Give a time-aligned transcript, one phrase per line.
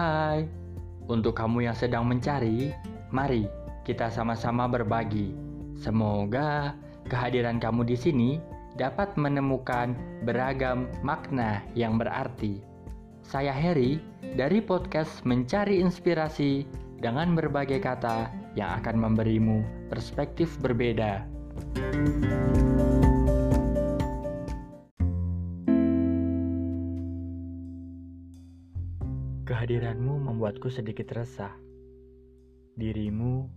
[0.00, 0.48] Hai,
[1.12, 2.72] untuk kamu yang sedang mencari,
[3.12, 3.44] mari
[3.84, 5.36] kita sama-sama berbagi.
[5.76, 6.72] Semoga
[7.12, 8.30] kehadiran kamu di sini
[8.80, 9.92] dapat menemukan
[10.24, 12.64] beragam makna yang berarti.
[13.20, 14.00] Saya Harry
[14.40, 16.64] dari podcast Mencari Inspirasi
[16.96, 19.60] dengan berbagai kata yang akan memberimu
[19.92, 21.28] perspektif berbeda.
[29.50, 31.50] Kehadiranmu membuatku sedikit resah.
[32.78, 33.50] Dirimu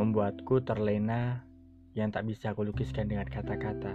[0.00, 1.44] membuatku terlena
[1.92, 3.92] yang tak bisa aku lukiskan dengan kata-kata.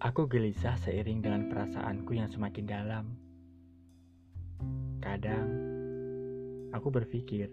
[0.00, 3.04] Aku gelisah seiring dengan perasaanku yang semakin dalam.
[5.04, 5.48] Kadang
[6.72, 7.52] aku berpikir,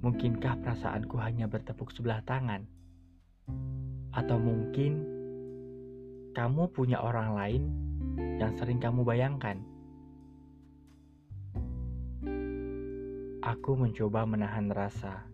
[0.00, 2.64] mungkinkah perasaanku hanya bertepuk sebelah tangan?
[4.16, 5.04] Atau mungkin
[6.32, 7.87] kamu punya orang lain
[8.18, 9.62] yang sering kamu bayangkan.
[13.42, 15.24] Aku mencoba menahan rasa.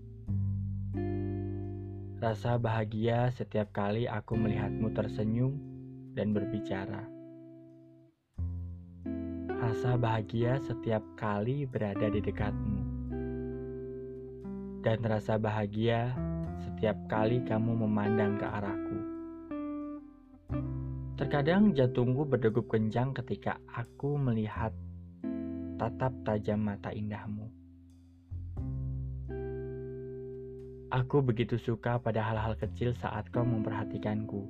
[2.20, 5.56] Rasa bahagia setiap kali aku melihatmu tersenyum
[6.16, 7.04] dan berbicara.
[9.50, 12.80] Rasa bahagia setiap kali berada di dekatmu.
[14.84, 16.12] Dan rasa bahagia
[16.60, 19.13] setiap kali kamu memandang ke arahku.
[21.14, 24.74] Terkadang jantungku berdegup kencang ketika aku melihat
[25.78, 27.46] tatap tajam mata indahmu.
[30.90, 34.42] Aku begitu suka pada hal-hal kecil saat kau memperhatikanku.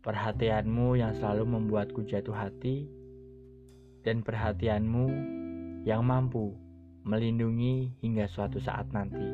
[0.00, 2.88] Perhatianmu yang selalu membuatku jatuh hati,
[4.00, 5.06] dan perhatianmu
[5.84, 6.56] yang mampu
[7.04, 9.28] melindungi hingga suatu saat nanti.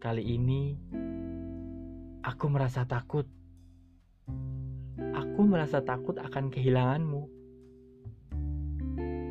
[0.00, 0.76] Kali ini
[2.26, 3.22] Aku merasa takut.
[5.14, 7.22] Aku merasa takut akan kehilanganmu.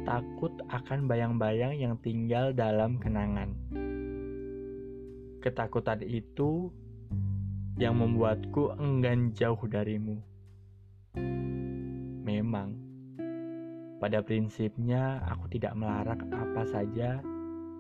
[0.08, 3.52] Takut akan bayang-bayang yang tinggal dalam kenangan.
[5.44, 6.72] Ketakutan itu
[7.76, 10.24] yang membuatku enggan jauh darimu.
[12.24, 12.80] Memang,
[14.00, 17.20] pada prinsipnya aku tidak melarang apa saja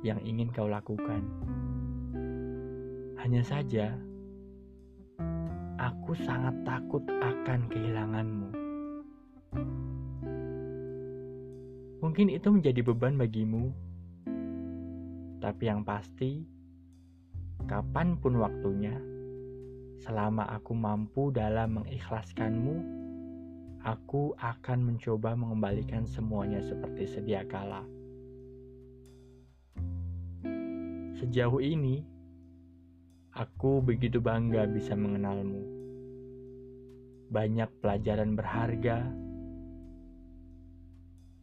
[0.03, 1.23] yang ingin kau lakukan.
[3.15, 3.95] Hanya saja,
[5.75, 8.49] Aku sangat takut akan kehilanganmu.
[11.99, 13.75] Mungkin itu menjadi beban bagimu,
[15.43, 16.47] tapi yang pasti,
[17.67, 18.95] kapan pun waktunya,
[19.99, 22.75] selama aku mampu dalam mengikhlaskanmu,
[23.83, 27.83] aku akan mencoba mengembalikan semuanya seperti sedia kala.
[31.19, 32.14] Sejauh ini,
[33.35, 35.59] Aku begitu bangga bisa mengenalmu.
[37.28, 39.12] Banyak pelajaran berharga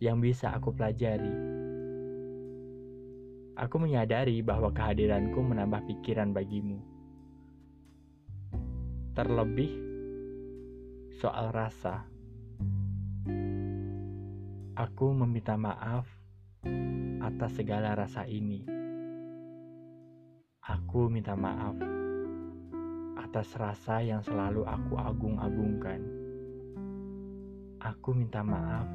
[0.01, 1.37] yang bisa aku pelajari.
[3.61, 6.81] Aku menyadari bahwa kehadiranku menambah pikiran bagimu.
[9.13, 9.77] Terlebih
[11.21, 12.09] soal rasa.
[14.81, 16.09] Aku meminta maaf
[17.21, 18.82] atas segala rasa ini.
[20.63, 21.75] Aku minta maaf
[23.19, 25.99] atas rasa yang selalu aku agung-agungkan.
[27.83, 28.87] Aku minta maaf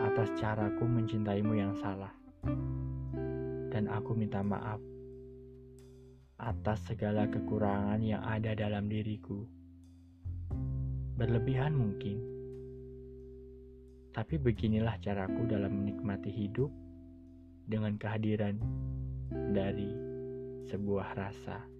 [0.00, 2.08] atas caraku mencintaimu yang salah.
[3.68, 4.80] Dan aku minta maaf
[6.40, 9.44] atas segala kekurangan yang ada dalam diriku.
[11.20, 12.16] Berlebihan mungkin,
[14.16, 16.72] tapi beginilah caraku dalam menikmati hidup
[17.68, 18.56] dengan kehadiran
[19.52, 20.03] dari
[20.70, 21.73] sebuah rasa.